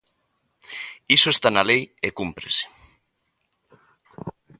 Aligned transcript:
Iso 1.15 1.29
está 1.31 1.49
na 1.53 1.67
lei, 1.69 1.81
e 2.07 2.09
cúmprese. 2.19 2.65